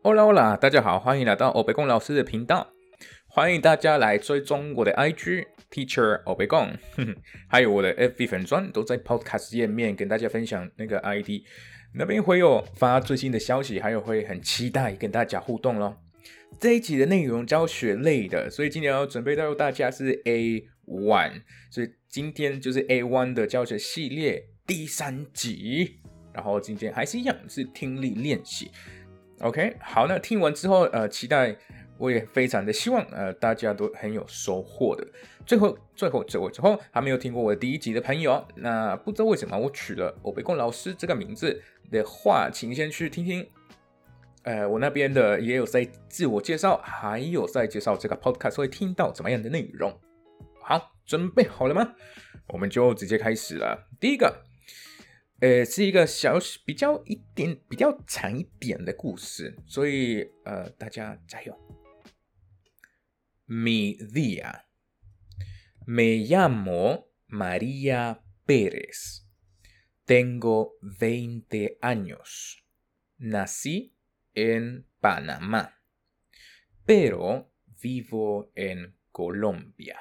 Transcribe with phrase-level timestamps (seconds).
[0.00, 2.72] Hola Hola，大家好，欢迎来到欧北贡老师的频道，
[3.26, 6.70] 欢迎大家来追踪我的 IG Teacher 欧北贡，
[7.50, 11.42] 还有我的 FB 粉专，都在 Podcast 页面跟大家分享那个 ID，
[11.94, 15.96] 那边会有发最新的消息，还有会很期待跟大家互动咯。
[16.60, 25.98] 这一集的内容教学类的，所以今天要准备到大家是 A One，所以今天就是 A One 的教学系列第三集。
[26.30, 28.70] 然后今天还是一样是听力练习
[29.40, 31.56] ，OK，好，那听完之后，呃，期待
[31.96, 35.06] 我也非常的希望，呃，大家都很有收获的。
[35.46, 43.48] 最后，最后，最后，最后，还没有听过我第一集的朋友，那不知道为什么我取了欧北贡老师这个名字的话，请先去听听，
[44.42, 49.98] 呃，我那边的也有在自我介绍，还有在介绍这个 Podcast 会听到怎么样的内容。
[50.62, 51.94] 好，准备好了吗？
[52.48, 53.88] 我们就直接开始了。
[53.98, 54.47] 第一个。
[55.39, 61.57] 呃，是一个小比较一点比较长一点的故事，所以呃，大家加油。
[63.47, 64.61] Mi día.
[65.85, 69.23] Me llamo María Pérez.
[70.05, 72.63] Tengo 20 años.
[73.17, 73.93] Nací
[74.33, 75.81] en Panamá,
[76.85, 79.99] pero vivo en Colombia.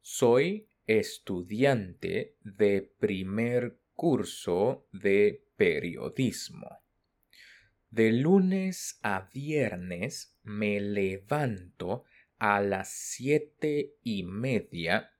[0.00, 6.81] Soy estudiante de primer curso de periodismo.
[7.89, 12.03] De lunes a viernes me levanto
[12.39, 15.11] a las siete y media,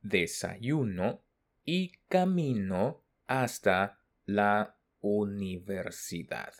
[0.00, 1.22] desayuno
[1.64, 6.54] y camino hasta la universidad.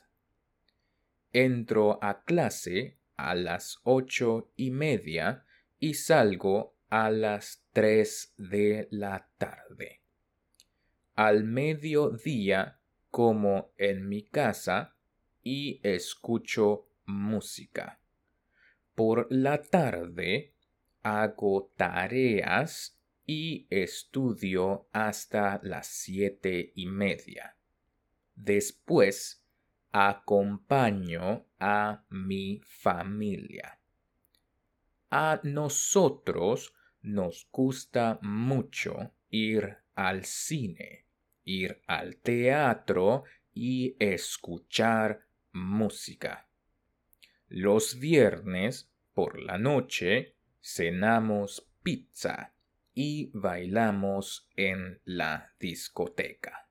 [1.32, 5.44] Entro a clase a las ocho y media
[5.78, 10.00] y salgo a las tres de la tarde
[11.14, 12.80] al mediodía
[13.10, 14.94] como en mi casa
[15.42, 18.00] y escucho música.
[18.94, 20.54] Por la tarde
[21.02, 27.56] hago tareas y estudio hasta las siete y media.
[28.34, 29.44] Después
[29.92, 33.78] acompaño a mi familia.
[35.10, 41.06] A nosotros nos gusta mucho ir al cine
[41.44, 46.48] ir al teatro y escuchar música.
[47.48, 52.54] Los viernes por la noche cenamos pizza
[52.94, 56.68] y bailamos en la discoteca.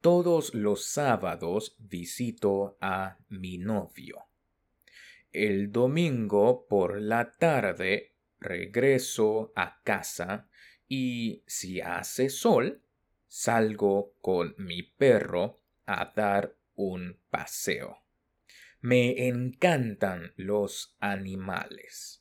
[0.00, 4.26] Todos los sábados visito a mi novio.
[5.32, 10.48] El domingo por la tarde regreso a casa
[10.88, 12.80] y si hace sol,
[13.28, 17.98] salgo con mi perro a dar un paseo.
[18.80, 22.18] Me encantan los animales.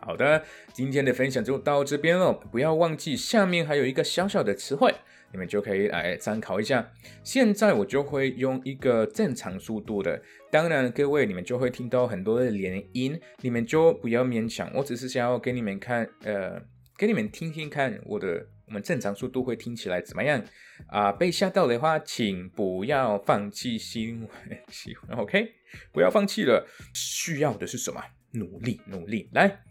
[0.00, 2.32] 好的，今天的分享就到这边了。
[2.32, 4.94] 不要忘记，下面还有一个小小的词汇，
[5.32, 6.92] 你们就可以来参考一下。
[7.24, 14.70] 现在我就会用一个正常速度的，当然各位你们就会听到很多的连音，你们就不要勉强。
[14.74, 16.62] 我只是想要给你们看，呃。
[16.97, 20.43] 给你们听听看，我的我们正常速度会听起来怎么样
[20.87, 21.11] 啊？
[21.11, 24.27] 被吓到的话，请不要放弃新
[24.67, 25.55] 喜欢，OK？
[25.91, 28.01] 不要放弃了，需要的是什么？
[28.33, 29.29] 努力，努力。
[29.33, 29.63] 来，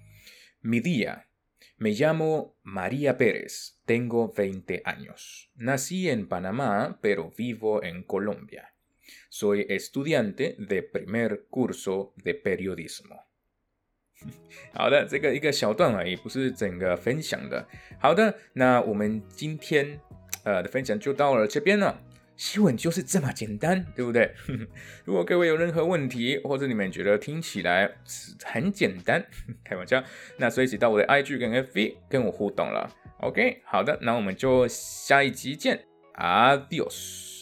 [0.63, 1.25] Mi día,
[1.79, 8.75] me llamo María Pérez, tengo veinte años, nací en Panamá, pero vivo en Colombia.
[9.31, 13.25] Soy estudiante de primer curso de periodismo.
[14.74, 17.66] 好的，这个一个小段而已，不是整个分享的。
[18.00, 20.00] 好的，那我们今天
[20.44, 22.02] 呃的分享就到了这边了。
[22.38, 24.30] 新闻就是这么简单，对不对？
[25.06, 27.90] 如果各位有任何问题，或者你们觉得听起来
[28.44, 29.26] 很简单，
[29.64, 30.04] 开玩笑，
[30.38, 32.90] 那随时到我的 IG 跟 FV 跟我互动了。
[33.22, 37.35] OK，好的，那我们就下一集见，Adios。